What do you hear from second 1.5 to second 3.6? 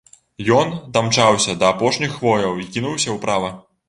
да апошніх хвояў і кінуўся ўправа.